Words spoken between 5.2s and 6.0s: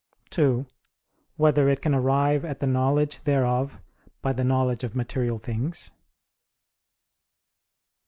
things?